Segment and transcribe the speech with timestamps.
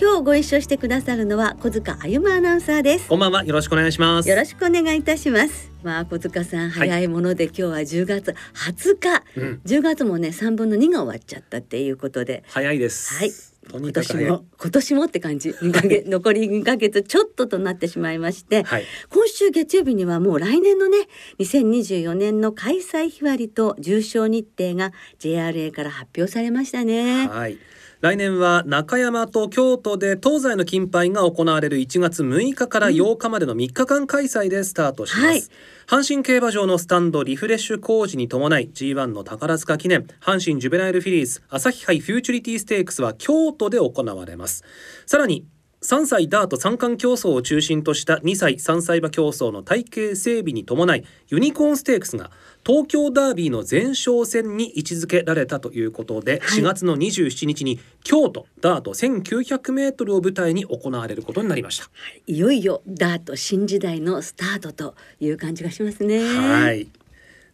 [0.00, 3.08] 今日ご一緒してくださるのは小塚歩アナウンサーです。
[3.08, 3.44] こんばんは。
[3.44, 4.28] よろしくお願いします。
[4.28, 5.72] よろしくお願いいたします。
[5.82, 12.44] まあ小塚さん早いもので、今日は10月20日、うん、10月もね3分の2が終わっちゃったっていうことで。
[12.46, 13.12] 早いです。
[13.12, 13.32] はい。
[13.72, 15.50] 今年も今年もって感じ。
[15.50, 21.08] 2ヶ月残り2ヶ月ちょっととなってしまいまして、はい、今週月曜日にはもう来年のね
[21.40, 27.26] 2024年の開催日割りと重賞日程が JRA から発表されましたね。
[27.26, 27.58] はい
[28.00, 35.42] 来年は中山と京都で東西の金杯が行われる1月6日から8日までの3日間開催でスタートします、はい。
[35.88, 44.62] 阪神競馬場のスタンドリフレッシュ工事に伴い G1 の宝塚記念阪神ジュベナイルフィリーズ朝日杯フューチュリティステークスは京都で行われます。
[45.04, 45.44] さらに
[45.82, 52.32] 3歳ダート三冠競争を中心とした2歳3歳馬競争の体系整備に伴いユニコーンステークスが
[52.66, 61.90] 東京ダービーの前哨戦に位置づけられたということで、はい、4月の27日に京都ダート1900メートルを舞台に行われることになりました、は
[62.26, 66.18] い、いよいよダート新時代のスタートという感じがしますね。
[66.18, 66.88] はい。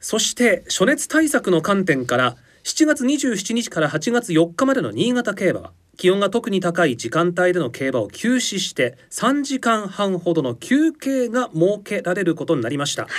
[0.00, 13.10] そして暑熱対策の観点から7月27日から8月4日までの新潟競馬は気温が特に高い時間帯での競馬を休止して3時間半ほどの休憩が設けられることになりました、はい、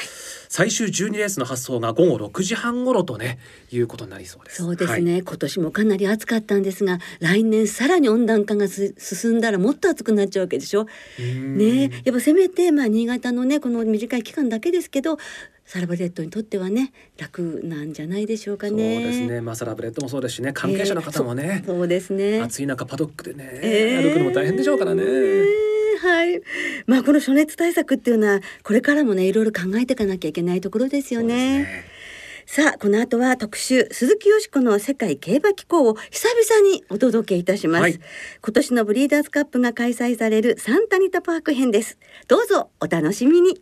[0.50, 3.40] 最終12レースの発送が午後6時半頃とね
[3.72, 4.64] いうことになりそうです。
[4.64, 10.88] そうですね、はい、今年もかなり暑かったんですが来年さらに温暖化が進んだらもっと暑くなっちゃうわけでしょ。
[11.20, 11.92] ね。
[12.04, 15.18] やっぱせめてまあ新潟のねこの短い期間だけですけど
[15.66, 18.96] サラブレッドにとってはね楽なんじゃないでしょうかね。
[18.96, 19.42] そうですね。
[19.42, 22.42] まあサラブレッドもそうですしね、関係者の方もね、えー、そうですね。
[22.42, 25.04] 暑い中パドックでね、えー、歩くのも大変でしょうからね。
[25.04, 26.42] えーはい。
[26.86, 31.64] まあこの暑熱対策っていうのはこれからもねいろいろ考えていかなきゃいけないところですよね。
[31.64, 31.86] ね
[32.48, 41.98] さあこの後は特集鈴木よしこの世界競馬機構を久々にお届けいたします、はい、今年のブリーダーズカップが開催されるサンタニタパーク編です
[42.28, 43.60] どうぞお楽しみに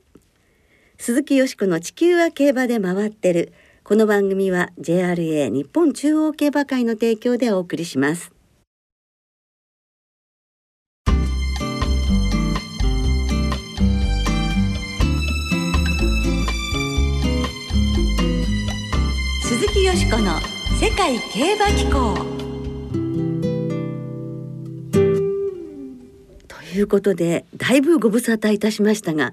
[1.05, 3.51] 鈴木よしこの地球は競馬で回ってる。
[3.83, 8.31] この番組は JRA 日本中央競馬会の提供でお送りします。
[19.41, 20.39] 鈴木よしこの
[20.79, 22.42] 世界競馬機構。
[26.73, 29.31] いうことでだいぶご無沙汰いたしましたが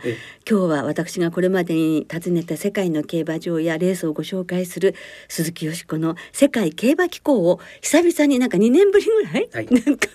[0.49, 4.95] 今日は私がこれまでに訪ねた世界の競馬場やレースをご紹介する
[5.29, 10.09] 鈴木よしこの世界競馬機構を久々になんか2年ぶりぐらい、はい、なんか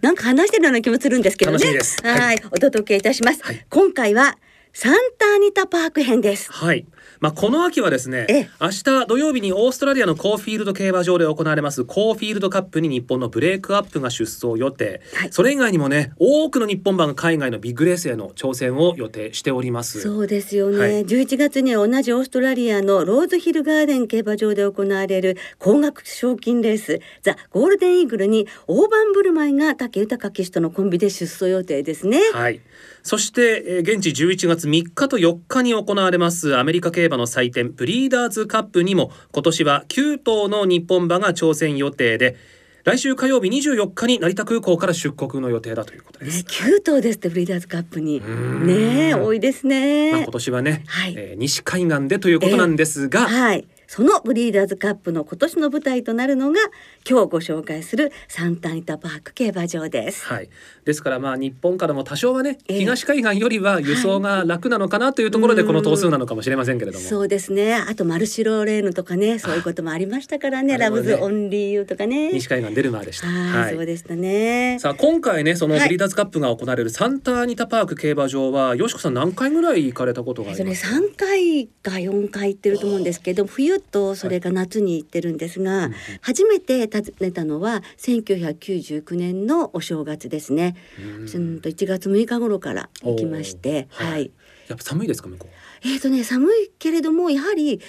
[0.00, 1.58] なんか話してるような気もするんですけどね。
[2.02, 2.42] はい。
[2.50, 4.36] お届けいたします、はい、今回は
[4.72, 6.50] サンターニタパーク編です。
[6.52, 6.86] はい
[7.22, 20.00] まあ、この秋はですね明日土曜日にオーストラリアのコーフィールド競馬場で行われますコーフィールドカップに日本のブレイクアップが出走予定、はい、それ以外にもね多くの日本馬が海外のビッグレースへの挑戦を予定しております。
[20.00, 32.18] そうですよね、はい、11月には同じオーストラリアのローズヒルガーデン競馬場で行われる高額賞金レースザ・ゴールデンイーグルに大盤振る舞いが武豊騎手とのコンビで出走予定ですね。
[32.32, 32.60] はい
[33.02, 42.36] そして、えー、現地11月3日と4日に行われますアメリカ競馬の祭典ブリーダーズカップにも今年は9頭の日本馬が挑戦予定で
[42.84, 46.38] 来週火曜日24日に成田空港から出国の予定だということです。
[46.38, 48.20] ね、9頭ですってブリーダーズカップに
[48.66, 50.10] ね多いですね。
[50.10, 56.58] まあ、今年はね、はい、えー、西海岸でということなんですが、えー、はい、そのブリーダーズカップの今年の舞台となるのが
[57.06, 60.24] 今日ご紹介するサンタニタパーク競馬場です。
[60.24, 60.48] はい。
[60.86, 67.04] ですからまあ日本からも多少はね、えー、東海岸よりは輸送が楽なのかなというところでこの頭数なのかもしれませんけれども。
[67.04, 67.74] うそうですね。
[67.74, 70.72] あとマルシロレーヌとかね、そういうこともありましたからね。
[70.72, 72.32] ねラブズオンリーユーとかね。
[72.32, 73.26] 西海岸デルマーでした。
[73.26, 74.78] はい、そうでしたね。
[74.80, 80.98] さあ今回ねそのブリーダーズカップが行われるサンタニタパーク競馬場はよしこさん何回ぐらい行かれたことがありますか？
[80.98, 85.90] ね、回か四回行ってると思うんですけど、冬とそれが夏に行ってるんですが、
[86.20, 90.76] 初めて訪ねたのは1999年のお正月ですね。
[90.98, 94.30] うんと1月6日頃から行きまして、はい、はい。
[94.68, 95.88] やっぱ寒いですか向こう。
[95.88, 97.80] えっ、ー、とね寒いけれどもやはり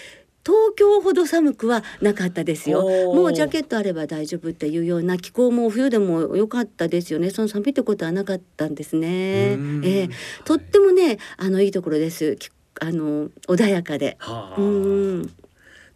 [0.46, 2.84] 東京ほど寒くはなかったですよ。
[3.14, 7.30] もうジャケットあれば大丈夫っていうような気候も冬でも良かったですよね。
[7.30, 9.08] その寒いってことはなかったんですね。
[9.10, 10.10] えー、
[10.44, 12.38] とってもねあのいいところです。
[12.82, 14.18] あの穏やかで。
[14.20, 15.34] はあうん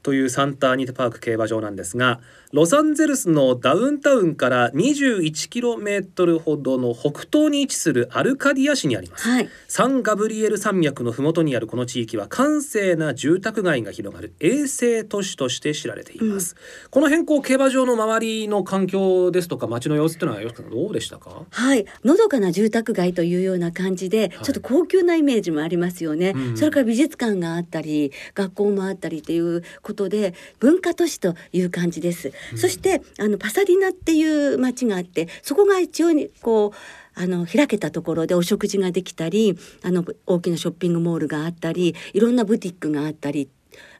[0.08, 2.22] というサンタアニタパーク競馬場なんですが
[2.54, 9.50] ロサンゼルスのダウンタウンから 21km ほどの北東に位置するアルカディア市にあります、はい。
[9.68, 16.56] サンガブリエル山脈の麓にあるこの地域は閑静な住宅街が広がる衛星都市として知られています、
[16.90, 21.44] この変更競馬場の周りの環境ですとか街の様子っていうのはよしさんどうでしたか？
[21.50, 24.30] はい、のどかな住宅街というような感じで、はい。
[24.30, 26.58] ちょっと高級なイメージもありますよね、うん。
[26.58, 34.24] それから美術館があったり学校もあったりっていうことで文化都市という感じです、そしてあのパサディナってい
[34.54, 43.50] う町があってそこが一応にこうあの開けたところでお食事ができたりあの大きなショッピングモールがあったりいろんなブティックがあったり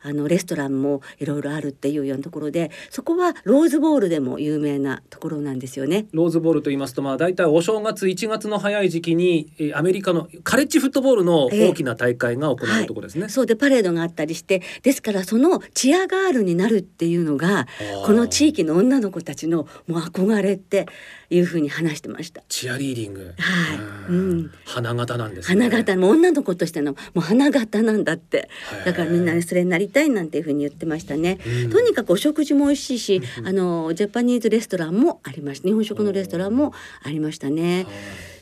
[0.02, 6.08] あのレストランもいろいろあるっていうようなところでそこはローズボールでも有名なところなんですよね。
[6.12, 18.06] ローズボールと言いますとまあ大体お正月1月の早い時期にえーアメリカのカレッジフットボールの大きな大会が行われるところですね、そうでパレードがあったりしてですからそのチアガールになるっていうのがー。
[18.06, 20.88] この地域の女の子たちのもう憧れって
[21.30, 22.42] いうふうに話してました。
[22.48, 23.78] チアリーディング、はい。
[24.10, 24.52] うんうん。
[24.66, 25.64] 花形なんですね。
[25.64, 25.96] 花形。
[25.98, 28.50] もう女の子としてのもう花形なんだって。
[28.86, 31.40] だからみんなにそれになりたいなんていうふうに言ってましたね。
[31.64, 36.74] うんとにかくお食事も美味しいし、あのジャパニーズレストランもありました日本食のレストランも
[37.04, 37.86] ありましたね。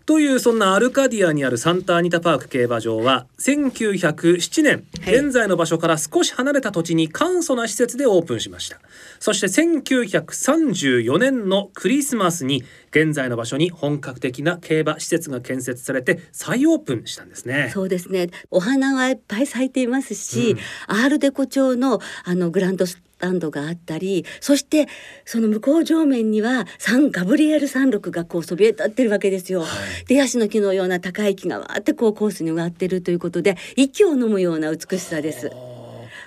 [0.06, 8.80] というそんなアルカディアにあるサンタアニタパーク競馬場は1907年、現在の場所から少し離れた土地に簡素な施設でオープンしました
[9.20, 18.30] そして1934年のクリスマスに現在の場所に本格的な競馬施設が建設されて再オープンしたんですねそうですね。
[18.52, 20.56] お花がいっぱい咲いていますし、
[20.88, 24.88] アールデコ調のあのグランドスタンドがあったり、そして
[25.26, 29.62] その向こう上面にはサンガブリエル山麓がこうそびえ立ってるわけですよ。
[29.62, 35.75] はいでヤシの木のような高い木がわーってこうコースに植わってるということで息を飲むような美しさです。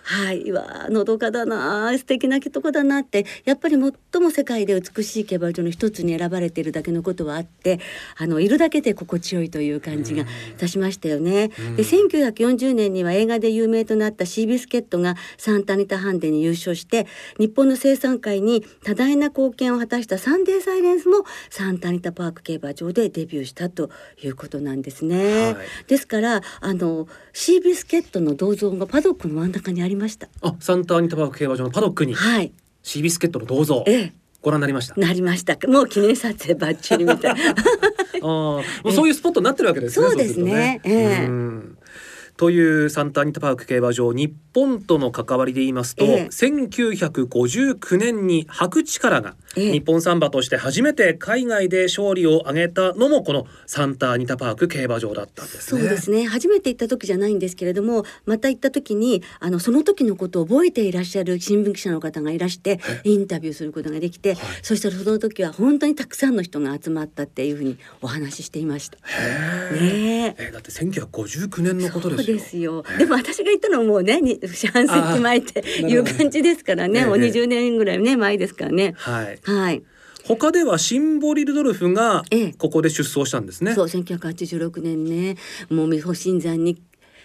[0.09, 3.27] はい、うわあのどかだな素敵なとこだなって。
[3.45, 7.81] やっぱり最も世界で美しい競馬場の一つに選ばれているだけのことはあって
[8.17, 10.27] あのいるだけで心地よいという感じがい
[10.59, 11.49] たしましたよね。
[11.49, 17.07] で1940年には映画で有名となったシービスケットがサンタニタハンデに優勝して
[17.39, 23.91] 日本の生産界に多大な貢献を果たしたサンデーサイレンスもサンタニタパーク競馬場でデビューしたと
[24.23, 25.53] いうことなんですね。
[25.53, 25.57] はい。
[25.87, 30.29] ですからあのシービスケットの銅像がパドックの真ん中にありました。
[30.43, 32.53] あサンタアニタパーク競馬場のパドックにはい、
[32.83, 34.95] シービスケットの銅像ええ、ご覧になりました？
[35.01, 35.59] なりました。
[35.69, 37.41] もう記念撮影バッチリみたいな。
[37.51, 40.07] あーもうそういうスポットになってるわけですね。
[40.09, 41.78] そうですねそうするとええうん
[42.39, 46.27] というサンタアニタパーク競馬場日本との関わりで言いますと、ええ。
[46.29, 49.73] 1959年に白力がええ。
[49.73, 55.89] 日本サンバとして初めて海外で勝利を挙げたのもこのサンタアニタパーク競馬場だったんですそうね。
[55.89, 56.27] ですね。
[56.27, 64.39] 初めて行った時じゃないんですけれどもまた行った時にあのその時のことを覚えていらっしゃる新聞記者の方がいらしてインタビューすることができて、はい。
[64.63, 68.99] そしたらその時は本当にたくさんの人が集まったっていうふうにお話ししていました。
[69.75, 70.49] ねえ。
[70.49, 72.85] えだって1959年のことですですよ。
[72.99, 74.39] でも私が行ったのはもうね、に
[74.73, 78.95] 半世紀前っていう感じですからね、もうええ20年ぐらいね前ですからね。
[78.97, 79.39] はい。
[79.43, 79.83] はい。
[80.27, 83.75] 他ではシンボリルドルフがええここで出走したんですね。
[83.75, 85.37] そう1986年ね
[85.71, 86.83] もう美保新山に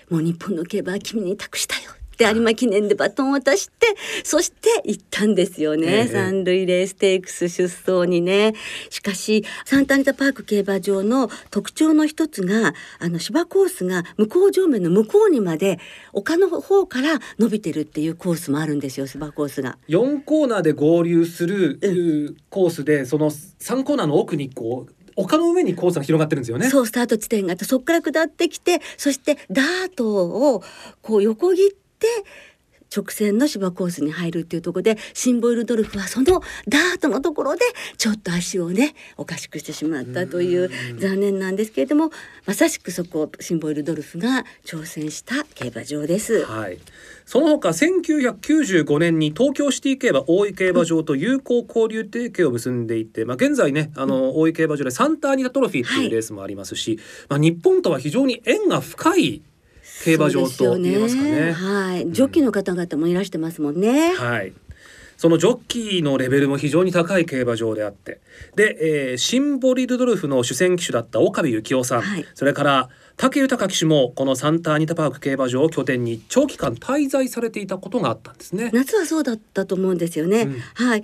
[0.09, 3.87] もう日本の競馬は君に託したよって有馬記念でバトンを渡して
[4.23, 8.53] そして行ったんですよね、ええ三塁レーステークス出走にね
[8.89, 15.79] しかしサンタアニタパーク競馬場の特徴の一つがあの芝コースが向こう上面の向こうにまで
[16.13, 19.77] 丘の方から伸びてるっていうコースもあるんですよ芝コースが。
[19.89, 26.69] 4コーナーで合流するうコースでその3コーナーの奥にこう丘の上にコースが広がってるんですよね。
[26.69, 30.07] そうスタート地点があってそこから下ってきてそしてダート
[30.55, 30.63] を
[31.01, 31.82] こう横切って
[32.95, 37.61] 直線の芝コースに入るっていうところでシンボイルドルフはそのダートのところで
[37.97, 40.69] ちょっと足をねおかしくしてしまったという
[40.99, 42.11] 残念なんですけれども
[42.45, 46.45] まさしくそこをシンボイルドルフが挑戦した競馬場です。
[46.45, 46.77] はい。
[47.25, 59.41] その他1995年に東京シティ競馬大井競馬場と友好交流提携を結んでいて、まあ現在ねあの大井競馬場でサンタアニタトロフィーっていうレースもありますし、まあ日本とは非常に縁が深い
[60.03, 61.51] 競馬場と言えますかそうですよね。
[61.53, 64.13] はい、ジョッキーの方々もいらしてますもんね。
[64.13, 64.53] はい。
[65.17, 68.19] そのジョッキーのレベルも非常に高い競馬場であって
[68.55, 78.71] で、えーシンボリルドルフの主戦騎手だった岡部幸男さん、はいそれから武豊騎手もこのサンタアニタパーク競馬場を拠点に長期間滞在されていたことがあったんですね。
[78.73, 80.41] 夏はそうだったと思うんですよね。
[80.41, 81.03] うんはい。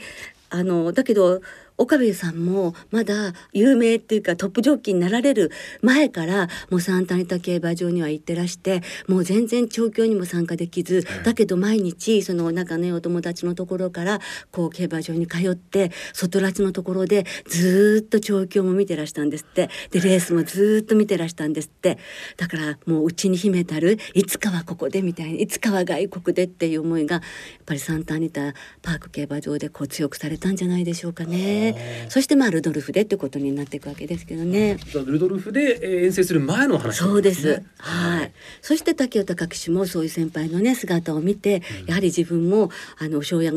[0.50, 1.42] あのだけど
[1.80, 5.50] 岡部さんもまだ有名っていうかトップジョッキーになられる
[5.82, 14.20] 前からもうサンタニタ競馬場には行ってらしてもう全然調教にも参加できずだけど毎日その仲のいいお友達のところから
[14.52, 19.70] こう競馬場に通って外拉致のところでずっと調教も見てらしたんですって。
[19.92, 21.98] でレースもずっと見てらしたんですって。
[22.36, 27.24] だからもううちに秘めたるいつかはここでみたいないつかは外国でっていう思いがやっ
[27.66, 31.69] ぱりサンタアニタパーク競馬場でこう強くされたんじゃないでしょうかね。
[32.10, 34.78] そしてまあルドルフでってことになっていくわけですけどね。
[35.06, 37.64] ルドルフで遠征する前の話、ね、そうです。
[37.78, 38.32] はい。
[38.62, 43.54] そして竹雄高騎手もそういう先輩のね姿を見て、うん、やはり自分もあの庄屋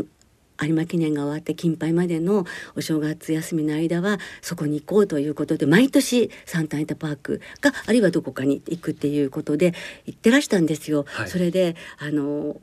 [0.60, 2.44] 有馬記念が終わって金杯までの
[2.76, 9.74] お正月休みの間はそこに行こうということで毎年サンタイタパークがあるいはどこかに行くっていうことで
[10.06, 11.04] 行ってらしたんですよ。
[11.08, 12.56] はい、それであの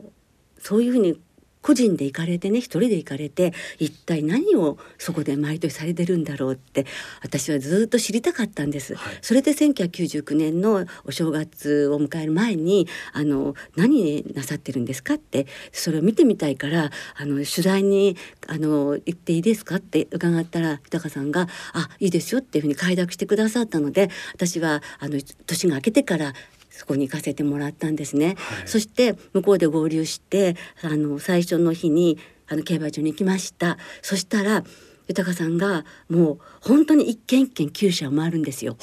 [0.59, 1.19] そういうふうに
[1.61, 6.85] 個人で行かれてね一人で行かれて一体何をそこで毎年されてるんだろうって
[7.21, 8.95] 私はずっと知りたかったんです。
[8.95, 18.15] はい、それで1999年のお正月を迎える前にあの何なさってるんですかってそれを見てみたいからあの取材に
[18.47, 26.33] あの行っていいですかって伺ったら豊さんが「あいいですよ」っていうふうに快諾してくださったので私はあの年が明けてから
[26.79, 32.17] そこに行かせてもらったんですね、はい、そして向こうで合流してあの最初の日に
[32.47, 33.77] あの競馬場に行きました。
[34.01, 34.63] そしたら
[35.09, 38.77] 豊さんがもう本当に一軒一軒厩舎を回るんですよ。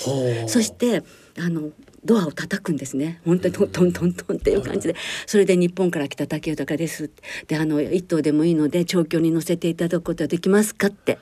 [0.47, 1.05] そして
[1.38, 1.71] あの
[2.05, 3.23] ドアを叩くんですね。
[3.25, 4.97] 本当にトントントントンっていう感じで。
[5.26, 7.11] それで日本から来た竹豊です。
[7.49, 11.19] であの一頭でもいいので調教に乗せていただくことはできますかって。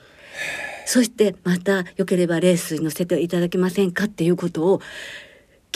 [0.85, 4.81] そしてまたよければレースに乗せていただけませんかっていうことを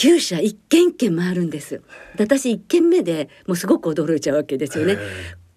[0.01, 1.82] 厩舎一軒一軒回るんです
[2.18, 4.98] 私一軒目でもうすごく驚いちゃうわけですよね。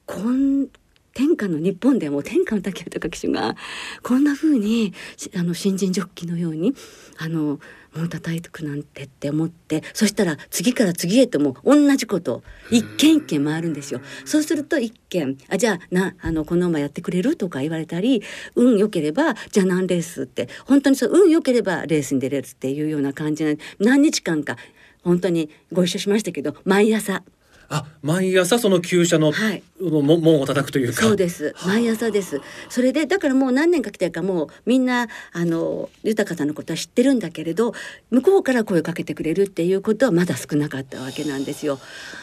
[0.04, 0.66] こん
[1.14, 3.54] 天下の日本でも天下の竹豊騎手が
[4.02, 4.92] こんな風に
[5.36, 6.74] あの新人ジョッキーのように
[7.18, 7.60] あの
[7.94, 14.00] もう叩いてくなんてって思ってそしたら次から次へとも同じこと一軒一軒回るんですよ。
[14.24, 18.22] そうすると一軒あじゃあなあのこの馬やってくれるとか言われたり
[18.54, 24.56] 運良ければじゃあ何レースって本当にそう運良ければレースに出れるっていうような感じで何日間か
[25.04, 27.22] 本当にご一緒しましたけど毎朝
[27.72, 31.00] あ毎朝その厩舎の、はい、門を叩くというか。
[31.00, 31.54] そうです。
[31.66, 32.42] 毎朝です。
[32.68, 37.72] それでだからもう何年か来てるかもうみんなあの豊さんのことは知ってるんだけれど
[38.10, 41.80] 向こうから声をかけてくれるっていうことはまだ少なかったわけなんですよ。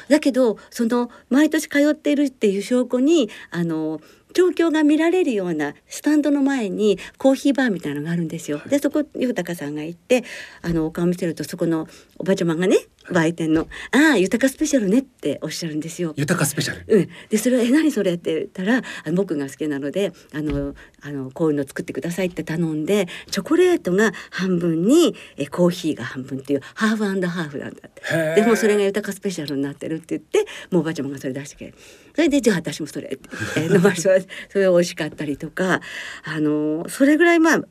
[0.08, 4.02] だけどその毎年通っているっていう証拠にあの
[4.34, 8.62] 状況が見られるようなスタンドの前にコーヒーバーみたいなのがあるんですよ。
[8.68, 10.24] でそこ豊さんが行って
[10.62, 11.88] あのお顔見せるとそこの
[12.18, 12.78] おばちゃまがね
[13.12, 16.14] 売店の「ああ豊スペシャルね」っておっしゃるんですよ。
[16.16, 27.92] 豊スペシャル、うん、でそれは「え何それ?」って言ったらあの僕が好きなのであのあのこういうの作ってくださいって頼んでチョコレートが半分にえコーヒーが半分っていうハーフハーフなんだっ
[28.36, 31.74] てでもそれが豊スペシャルになってるって言ってもうおばあちゃまがそれ出してくれる
[32.16, 35.82] それでじゃあ私もそれって言って飲まそれそれ美味しかったりとか
[36.24, 37.64] あのそれぐらいまあ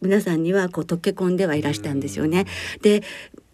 [0.00, 2.44] 皆さんにはこう溶け込んではいらしたんですよね。
[2.82, 3.02] で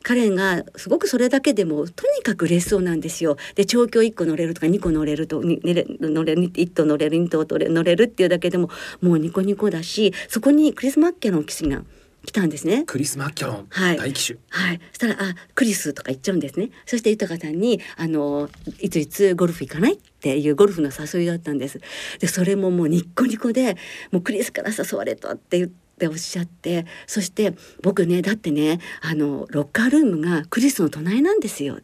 [0.02, 3.36] 彼がすごくそれだけでもとにかく嬉しそうなんですよ。
[3.54, 8.70] で調教1個乗れるとか2個乗れると乗れ乗れる1頭乗れる2頭乗れるっていうだけでも
[9.02, 11.82] もうニコニコだしそこにクリス・マッケロン騎士が
[12.24, 12.84] 来たんですね。
[12.84, 14.38] クリス・マッキャロン、はい、大騎手。
[14.50, 14.80] はい。
[14.92, 16.70] そしたら、あ、クリスとか言っちゃうんですね。
[16.84, 21.80] そして豊さんに、あの、いついつゴルフ行かないっていうゴルフの誘いだったんです。
[22.18, 23.76] で、それももうニッコニコで、
[24.10, 25.89] もうクリスから誘われたって言って。
[26.00, 27.52] っておっしゃってそして
[27.82, 31.78] 僕ねだってねあのロッカールームがクリスの隣なんですよ。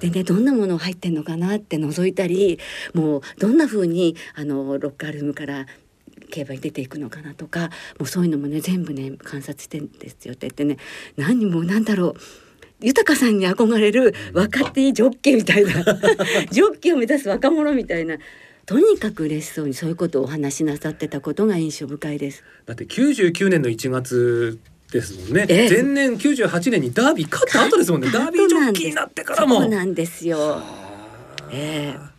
[0.00, 2.60] でねどんなもの入ってんのかなって覗いたり
[2.94, 5.66] もうどんな風にあのロッカールームから
[6.30, 10.76] 競馬に出ていくのかなとかもうそういうのもね全部ね観察してんですよって言ってね
[11.16, 12.14] 何もなんだろう
[12.80, 15.72] 豊さんに憧れる若手ジョッキーみたいな
[16.52, 18.16] ジョッキーを目指す若者みたいな
[18.68, 22.44] とにかく嬉しそうにそういうことをお話しなさってたことが印象深いです。
[22.66, 24.58] だって99年の1月
[24.92, 28.10] ですもんね、え前年98年にダービー勝った後ですもんね。
[28.10, 29.60] ダービージョッキーになってからも。
[29.62, 30.60] そうなんですよ。
[31.50, 32.10] えー、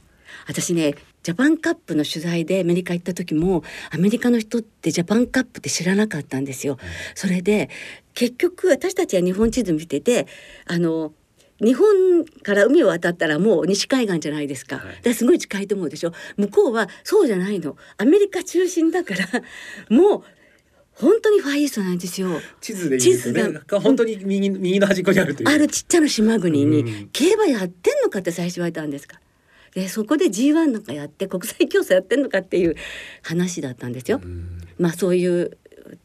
[0.48, 6.80] 私ねジャパンカップの取材でアメリカ行った時もアメリカの人ってジャパンカップって知らなかったんですよ。
[7.14, 7.70] それで
[8.16, 10.26] 結局私たちは日本地図見てて
[10.66, 11.14] あの
[11.62, 14.78] 日本から海を渡ったらもう西海岸じゃないですか。
[14.78, 16.14] はい、すごい近いと思うでしょ。
[16.38, 17.76] 向こうはそうじゃないの。
[17.98, 19.26] アメリカ中心だから
[19.90, 20.24] もう
[20.94, 22.42] 本当にファイーストなんですよ。
[22.60, 23.44] 地図でいいですね。
[23.68, 25.50] が本当に右右の端っこにあるという。
[25.50, 29.20] あるちっちゃな島国に、競馬やってんのかって最初言われたんですか。
[29.74, 32.76] でそこで G1 なんかやって国際競争やってんのかっていう
[33.22, 34.20] 話だったんですよ。
[34.78, 35.58] まあそういう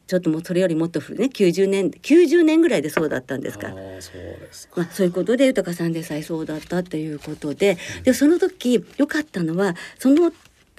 [0.07, 3.69] ちょっともうそれよりもっと古いね90年90年ぐらいでそうだったんですか。
[3.69, 7.77] らそうですまあ、そういうことで豊さんでさえそうだったということで。
[8.03, 10.31] でその時良かったのはその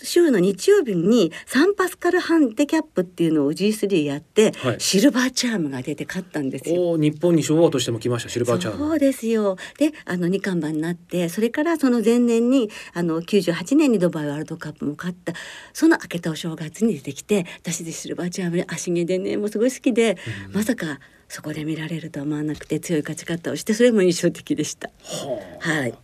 [0.02, 4.80] 週の日曜日にサンパスカルハンデキャップっていうのを G3 やって、はい。
[4.80, 6.90] シルバーチャームが出て勝ったんですよ。
[6.92, 9.56] お日本に昭和としても来ましたシルバーチャームそうですよ。
[9.78, 15.32] であの二冠馬になってそれからその前年にあの98年にドバイワールドカップも勝った
[15.72, 20.16] その明けたお正月に出てきて私でシルバーチャームで足毛でねもうすごい好きで、
[20.52, 24.88] まさかそこで見られるとは思わなくて強い勝ち方をしてそれも印象的でした。
[25.02, 25.68] はあ。
[25.68, 25.94] はい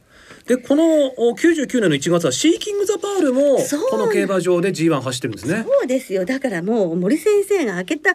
[0.47, 0.85] でこの
[1.19, 3.59] お99年の1月はシーキング・ザ・パールも
[3.91, 5.65] この競馬場で G1 走ってるんですね。
[5.67, 8.15] そうですよだからもう森先生が明けた1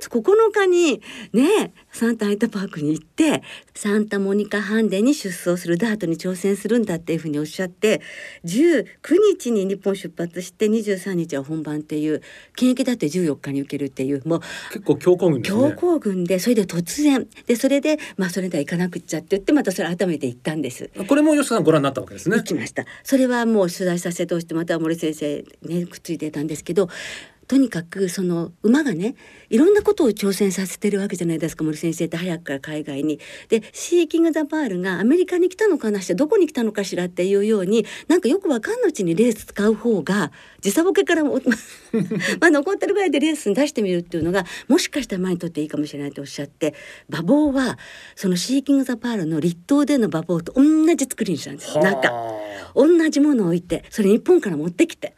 [0.00, 1.02] 月9日に
[1.32, 3.42] ねサンタアイタパークに行って
[3.74, 8.02] サンタモニカハンデに出走するダートに挑戦するんだっていうふうにおっしゃって
[8.44, 8.84] 19
[9.38, 12.20] 日に日本出発して23日は本番っていう
[12.56, 14.40] 検疫だって14日に受けるっていうもう
[14.72, 15.76] 結構強行軍です強ね。
[15.76, 20.90] 行軍でそれで突然でそれでまあそれでは行かなくっちゃって言ってまたそれ改めて行ったんです。
[21.06, 22.42] これも吉田さんご覧になったわけですね行。
[22.42, 26.88] きましたそれはもう取材させておしてまた森先生ねくっついてたんですけど
[27.46, 29.14] とにかくその馬がね
[29.50, 33.20] いろんなことを挑戦させてるわけじゃないですか森先生って早くから海外に。
[33.48, 41.40] でシーキング・ザ・パールがアメリカに来たのかなしてどこに来たのかしらっていうようになんかよくわかんないうちにレース使う方が時差ボケからも
[42.40, 46.74] まあ残ってるぐらいでレースに出してみるっていうのがもしかしたら馬にとっていいかもしれないとおっしゃって
[47.08, 47.78] 馬房は
[48.14, 50.62] そのシーキング・ザ・パールの栗東での馬房と同
[50.94, 51.78] じ作りにしたんです。
[51.78, 55.14] なんかは同じものを置いてそれ日本から持ってきて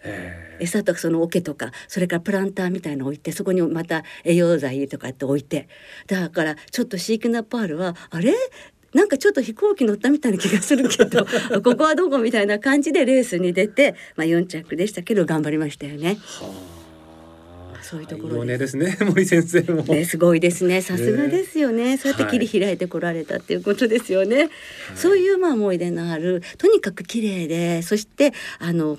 [0.60, 5.68] 餌とかその桶とかそれからプランターみたいのを置いてそこにまた栄養剤とかって置いて
[6.06, 8.34] だからちょっとシークナパールはあれ？
[8.94, 11.26] なんかちょっと飛行機乗ったみたいな気がするけど
[11.60, 16.16] ここはどこみたいな感じでレースに出て、まあ、4着でしたけど頑張りましたよね。
[16.22, 16.76] はあ
[17.86, 19.82] そういうところですねですね 森先生も。
[19.84, 20.82] ね、すごいですね。
[20.82, 21.96] さすがですよね。
[21.98, 24.50] そうやって切り開いてこられたっていうことですよね。
[24.96, 28.98] そういうまあ思い出のある、とにかく綺麗で、そしてあの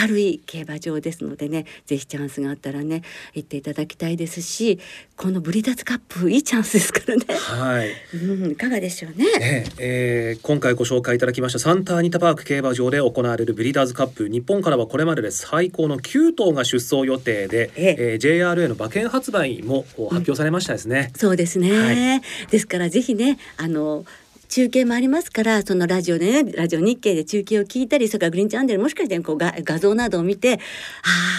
[0.00, 3.02] 明るい競馬場ですのでね、ぜひチャンスがあったらね、
[3.34, 4.78] 行っていただきたいですし、
[5.16, 7.24] このブリダーズカップいいチャンスですからね。
[7.28, 7.90] はい。
[8.14, 9.26] うん、いかがでしょうね。
[9.40, 21.12] えええー今回ご紹介いただきましたサンタアニタパーク競馬場で行われるブリーダーズカップ日本からはこれまでで最高の9頭が出走予定で、ええー JRA の馬券発売もお発表されましたですね。
[21.16, 22.18] そうですね。
[22.18, 22.20] は
[22.50, 24.04] ですからぜひね、あの
[24.54, 30.56] 中継もありますからそのラジオでねラジオ日経で中継を聞いたりそれからグリーンチャンネルもしかしてこうが画像などを見てあ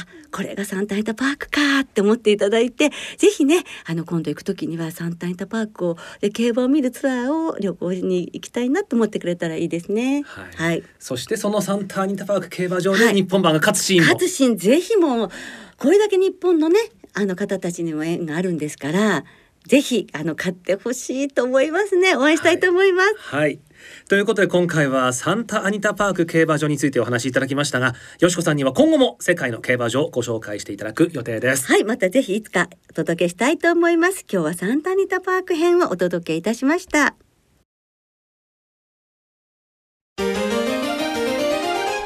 [0.04, 10.24] あこれがサンタイタパークかって思っていただいてぜひねあの今度行く時にはサンタイタパークをで競馬を見るツアーを旅行に行きたいなと思ってくれたらいいですね。
[10.24, 10.46] はい。
[10.58, 10.84] はい。
[11.00, 13.00] そしてそのサンタアニタパーク競馬場はい。
[13.00, 15.30] で日本馬が勝つシーンも、勝つシーンぜひもう
[15.78, 16.80] これだけ日本のね
[17.14, 19.24] あの方たちにも縁があるんですから
[19.68, 23.16] ぜひあの買ってほしいと思いますね応援したいと思います。
[23.18, 23.60] はい。
[24.08, 31.68] ということで今回はサンタアニタパーク競馬場についてお話しいただきましたが、よしこさんには今後も世界の競馬場をご紹介していただく予定です。
[31.68, 34.26] はい、またぜひいつかお届けしたいと思います。
[34.32, 37.16] 今日はサンタニタパーク編をお届けいたしました。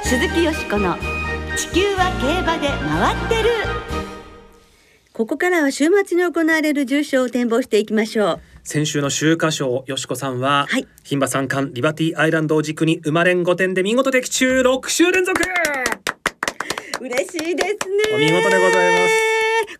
[0.03, 0.95] 鈴木よしこの
[1.55, 3.88] 地球は競馬で回ってる。
[5.19, 8.39] ここからは週末に行われる重賞を展望していきましょう。
[8.63, 15.41] 先週の秋華賞よしこさんは、はい牝馬三冠リバティアイランドを軸に生まれん5点で見事的中6週連続
[17.01, 18.15] 嬉しいですね。
[18.15, 18.98] お見事でございます。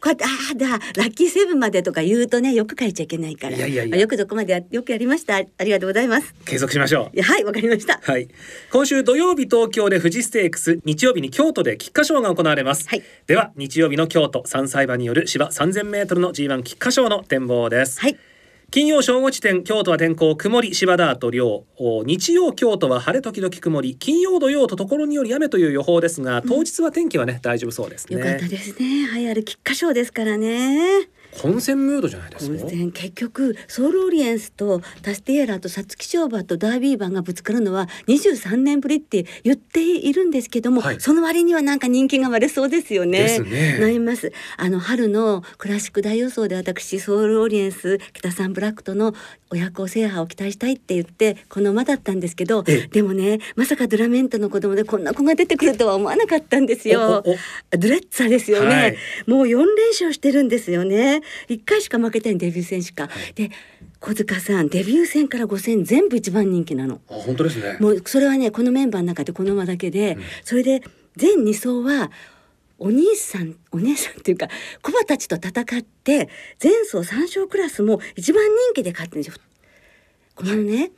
[0.09, 3.57] こうやってああだラッキーセブンまでとか言うとねよく書いちゃいけないから。
[3.57, 5.35] いやいやいやまあよくどこまでやよくやりました。
[5.35, 6.33] ありがとうございます。
[6.45, 7.99] 継続しましょうはいわかりました。
[8.01, 8.27] はい
[8.71, 18.17] 今週土曜日東京で富士ステークス日曜日に京都で菊花賞が行われます、はいでは日曜日の京都3歳馬による芝 3000m の G1 菊花賞の展望です、はい。
[18.71, 21.63] 金曜正午地点京都は天候曇り芝ダート量
[22.05, 29.07] 日曜京都は晴れ時々曇り金曜土曜とところにより雨という予報ですが当日は天気はね、大丈夫そうですねよかったですね。
[29.07, 31.09] はいある菊花賞ですからね。
[31.37, 32.65] 混戦ムードじゃないですか？
[32.93, 40.99] 結局ソウルオリエンスとタスティエーラとサツキショーバとダービー馬がぶつかるのは23年ぶりって言っているんですけども、はい。
[40.99, 43.39] その割にはなんか人気が割れそうですよね。
[43.39, 43.77] ね。
[43.79, 44.33] なります。
[44.57, 49.13] あの春のクラシック大予想で私ソウルオリエンス北サンブラックとの
[49.51, 52.87] 親子制覇を期待したいって言ってこの馬だったんですけどええ。
[52.87, 57.23] でもねまさかドラメントの子供でこんな子が出てくるとは思わなかったんですよ。
[57.23, 57.31] ド
[57.87, 58.97] レッツァですよね、はい。
[59.27, 63.51] もう4連勝してるんですよね1回しか負けてないデビュー戦しか、で
[63.99, 67.01] 小塚さんデビュー戦から5戦全部一番人気なの。
[67.09, 67.77] あ本当ですね。
[67.79, 70.81] もうそれはねこのメンバーの中でこの馬だけで、うんそれで
[71.15, 72.11] 全2走は
[72.77, 74.47] お兄さんお姉さんっていうか
[74.81, 76.29] コバたちと戦って
[76.63, 79.41] 前走3勝クラスも一番人気で勝ってるんですよ。
[80.35, 80.91] このね、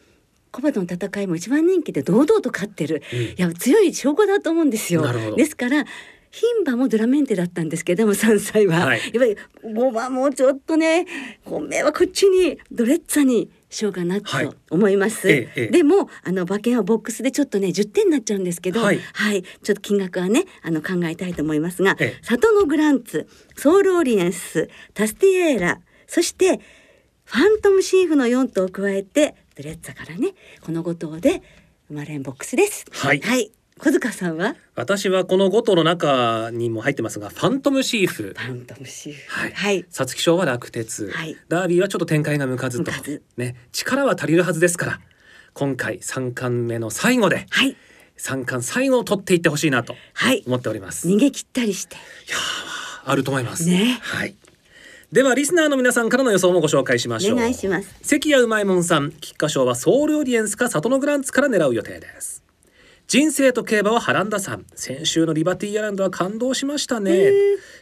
[0.51, 5.03] コバとの戦いも一番人気で堂々と勝ってる、うんいや強い証拠だと思うんですよ。
[5.35, 5.85] ですから
[6.31, 8.99] 牝馬もドラメンテだったんですけども3歳は、はい。
[8.99, 9.37] やっぱり
[9.73, 11.05] 5番もちょっとね
[11.43, 14.49] 本命はこっちにドレッツァにしようかなとはい。
[14.69, 15.29] 思います。
[15.29, 15.67] ええええ。
[15.67, 18.99] でもあの馬券はボックスでちょっとね10点になっちゃうんですけど、はい。
[18.99, 22.19] ちょっと金額はねあの考えたいと思いますが、ええ。
[22.23, 26.61] サトノグランツ、ソウルオリエンス、タスティエーラ、そして
[27.25, 31.41] ファントムシーフの4頭を加えてドレッツァからねこの5頭で
[31.87, 32.85] 生まれんボックスです。
[32.91, 33.19] はい。
[33.21, 33.51] はい。
[33.83, 34.55] 小塚さんは？
[34.75, 38.35] 私はこの5頭の中にも入ってますがファントムシーフ。
[38.37, 39.31] ファントムシーフ。
[39.31, 39.51] はい。
[39.53, 39.85] はい。
[39.89, 41.35] 皐月賞は落鉄、はい。
[41.49, 42.91] ダービーはちょっと展開が向かずと。
[43.37, 43.55] ね。
[43.71, 44.99] 力は足りるはずですから
[45.55, 47.75] 今回三冠目の最後ではい。
[48.17, 50.43] 三冠最後を取っていってほしいなとはい。
[50.45, 51.09] 思っております。
[51.09, 51.95] い逃げ切ったりして。
[51.95, 53.67] やーあると思います。
[53.67, 53.97] ね。
[53.99, 54.35] はい。
[55.11, 57.37] ではリスナーの皆さんからの予想もご紹介しましょう。
[57.37, 57.95] お願いします。
[58.03, 62.40] 関谷うまいもんさん菊花賞はソールオリエンスかサトノグランツから狙う予定です
[63.11, 64.65] 人生と競馬はハランダさん。
[64.73, 67.33] 先週のリバティアイランドは感動しましたね。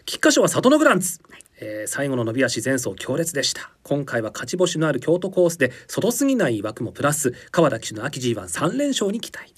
[0.04, 1.20] 菊花賞は里のグランツ、
[1.62, 3.70] えー最後の伸び足前走強烈でした。
[3.84, 9.54] 今回は勝ち星のある京都コースで外すぎない枠もプラス川田騎手の秋 G13 連勝に期待。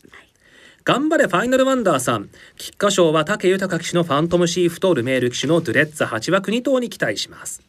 [0.83, 2.29] 頑張れファイナルワンダーさん。
[2.57, 7.61] 菊花賞は武豊騎手のファントムシーフとルメール騎手のドゥレッツァ8枠2頭に期待します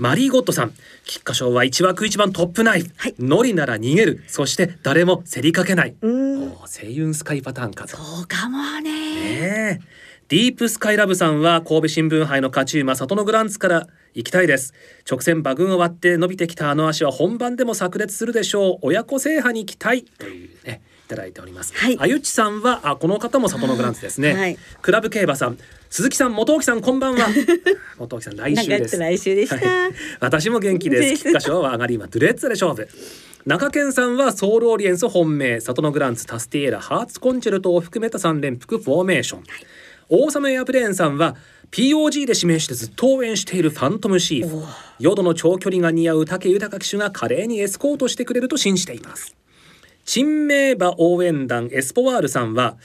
[0.00, 0.72] マリーゴットさん。
[1.04, 3.14] 菊花賞は1枠1番トップナイフ、はい。
[3.18, 4.24] ノリなら逃げる。
[4.28, 6.42] そして誰も競りかけない、うーん。
[6.44, 7.98] おー星雲スカイパターンかと。
[7.98, 8.82] そうかもね。
[8.82, 9.80] ねえ。
[10.28, 14.72] ディープスカイラブさんは神戸新聞杯の勝ち馬里のグランツから行きたいです。
[15.06, 18.78] 直線馬群を割って伸びてきたあの足は本番でも炸裂するでしょう。
[18.80, 21.98] 親子制覇に期待というねいただいております、はい。
[22.00, 24.58] あゆちさんはあこの方も里のグランツですね、はい。
[24.80, 25.58] クラブ競馬さん
[25.90, 27.26] 鈴木さん元木さんこんばんは。
[27.98, 28.96] 元木さん来週です。
[28.96, 29.56] 来週でした。
[29.56, 29.92] はい。
[30.20, 31.16] 私も元気でです。
[31.16, 32.88] す菊花賞は上がり馬ドゥレッツァで勝負。
[33.44, 39.42] 中堅さんはソウルオリエンス本命里のグランツタスティエーラハーツコンチェルトを含めた3連複フォーメーション、
[40.08, 41.34] 王様エアプレーンさんは
[41.72, 44.64] POG で指名してずっと応援しているファントムシーフ。
[45.00, 49.34] 淀の長距離が似合う武豊騎手が華麗にエスコートしてくれると信じています。
[50.04, 52.76] 珍名馬応援団エスポワールさんは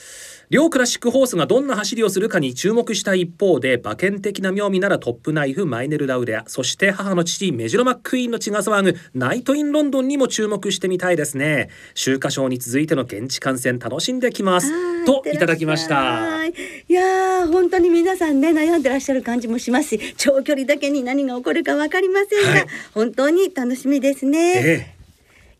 [0.49, 11.69] 両クラシックホースがどんな走りをするかに注目した一方で馬券的な妙味ならトップナイフマイネル・ラウレアそして母の父メジロ・マックイーンの血が騒ぐナイト・イン・ロンドンにも注目してみたいですね。
[11.93, 14.71] 秋華賞に続いての現地観戦楽しんできます。
[14.71, 15.05] はい。
[15.05, 15.95] といただきました。
[15.95, 16.53] はい
[16.87, 22.67] いやー本当に皆さんね悩んでらっしゃる感じもしますし長距離だけに何が起こるかわかりませんが、はい。
[22.93, 24.94] 本当に楽しみですね、ええ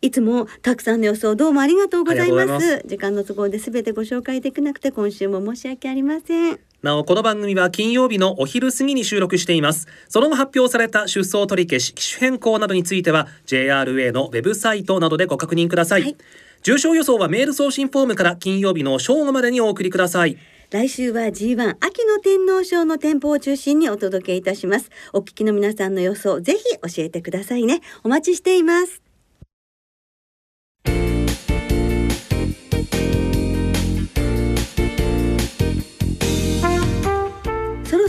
[0.05, 2.83] いつもたくさんの予想どうもありがとうございます。
[2.85, 6.59] 時間の都合で全てご紹介できなくて今週も申し訳ありません。
[6.83, 9.87] なおこの番組は金曜日のお昼過ぎに収録しています。
[10.07, 16.15] その後発表された出走取り消し機種変更などについては JRA のウェブサイトなどでご確認ください、はい。
[16.61, 20.37] 重症予想はメール送信フォームから金曜日の正午までにお送りください。
[20.69, 24.91] 来週は G1 秋の天皇賞の店舗を中心にお届けいたします。
[25.13, 26.63] お聞きの皆さんの予想ぜひ
[26.95, 27.81] 教えてくださいね。
[28.03, 29.04] お待ちしています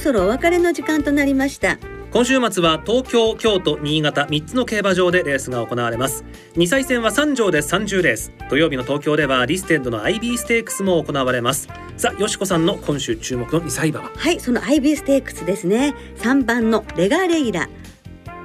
[0.07, 1.79] そろお別れの時間となりました。
[2.13, 6.25] 今週末は東京京都新潟3つの競馬場でレースが行われます。
[6.55, 8.31] 2歳戦は3場で30レース。
[8.49, 11.67] 土曜日の東京ではリステッドの IB ステークスも行われます。
[11.97, 14.13] さあよしこさんの今週注目の2歳馬は？
[14.15, 15.93] はいその IB ステークスですね。
[16.19, 17.69] 3番のレガレイラ。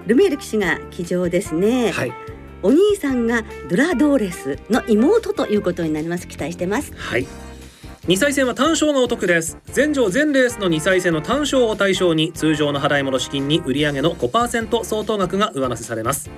[0.08, 2.14] ルメール騎手が騎乗ですね、はい。
[2.64, 6.28] お兄さんがドラドーレスの妹ということになります。
[6.28, 6.92] 期待してます。
[6.96, 7.28] はい
[8.08, 9.60] 2歳戦は単勝がお得です。
[9.66, 16.32] 全場全レースの2歳戦の単勝を対象に通常の払い戻し金に売上の5%相当額が上乗せされます。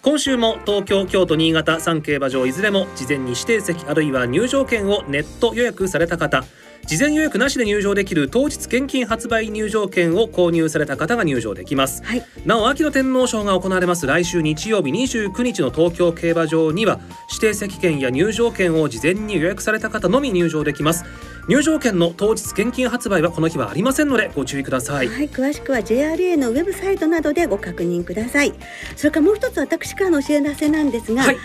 [0.00, 6.42] 今週も東京京都新潟3競馬場いずれも事前に指定席あるいは入場券をネット予約された方
[6.86, 12.02] 事前予約なしで入場できる当日現金発売入場券を購入された方が入場できます。
[12.04, 12.24] はい。
[12.44, 21.04] なお秋の天皇賞が行われます来週日曜日29日の東京競馬場には指定席券や入場券を事前に予約された方のみ入場できます。
[21.48, 25.08] 入場券の当日現金発売はこの日はありませんのでご注意ください。
[25.08, 28.52] はい、詳しくは JRA のウェブサイトなどでご確認ください。
[28.96, 31.36] それからもう一つ私からのお知らせなんですが、はい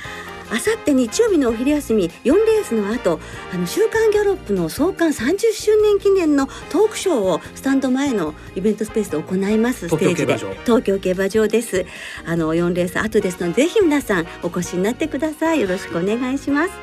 [0.51, 3.19] あさって日曜日のお昼休み4レースの後
[3.53, 9.89] あの週刊ギャロップの創刊30周年記念のトークショーをスタンド前のイベントスペースで行います。
[9.89, 10.37] ステージで。
[10.37, 11.85] 東京競馬場です。
[12.25, 15.61] あの4レース後ですのでぜひ皆さんお越しになってください。
[15.61, 16.73] よろしくお願いします。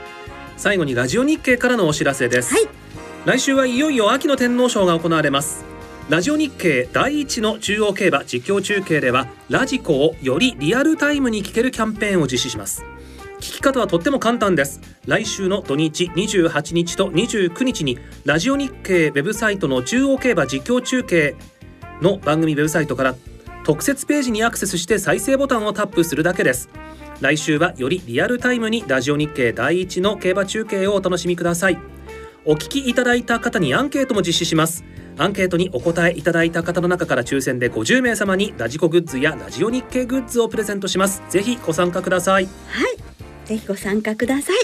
[0.56, 2.68] 最後にラジオ日経からのお知らせです、はい。
[3.24, 5.72] 来週はいよいよ秋の天皇賞が行われます。
[6.08, 12.84] ラジオ日経第一の中央競馬実況中継ではラジコをよりリアルタイムに聞けるキャンペーンを実施します
[13.42, 14.80] 聞き方はとっても簡単です。
[15.04, 21.34] 来週の土日28日と29日にラジオ日経ウェブサイトの中央競馬実況中継
[22.00, 23.16] の番組ウェブサイトから
[23.64, 26.68] 特設ページにアクセスして再生ボタンをタップするだけです。
[27.20, 31.78] 来週はよりリアルタイムにラジオ日経第一の競馬中継をお楽しみください。
[32.44, 34.84] お聞きいただいた方にアンケートも実施します。
[35.18, 41.24] アンケートにお答えいただいた方の中から抽選で50名様にラジコグッズやラジオ日経グッズをプレゼントします。
[41.28, 42.44] ぜひご参加ください。
[42.68, 43.11] はい。
[43.44, 44.56] ぜひご参加ください。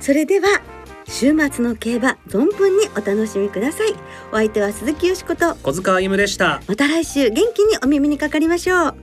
[0.00, 0.62] それでは
[1.06, 3.94] 週末の競馬存分にお楽しみください。
[4.32, 6.62] お相手は鈴木よしこと小塚歩でした。
[6.66, 8.94] また来週元気にお耳にかかりましょう。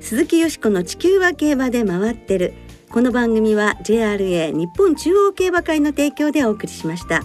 [0.00, 2.54] 鈴木よしこの地球は競馬で回ってる。
[2.90, 7.22] この番組は JRA 日本中央競馬会の提供でお送りしました。